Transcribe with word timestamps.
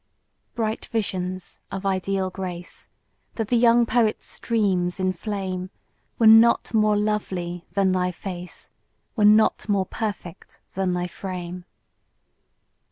Bright 0.55 0.87
visions 0.87 1.59
of 1.71 1.85
ideal 1.85 2.31
grace 2.31 2.87
That 3.35 3.49
the 3.49 3.55
young 3.55 3.85
poet's 3.85 4.39
dreams 4.39 4.99
inflame, 4.99 5.69
Were 6.17 6.25
not 6.25 6.73
more 6.73 6.97
lovely 6.97 7.67
than 7.75 7.91
thy 7.91 8.09
face; 8.11 8.71
Were 9.15 9.25
not 9.25 9.69
more 9.69 9.85
perfect 9.85 10.59
than 10.73 10.95
thy 10.95 11.05
frame. 11.05 11.65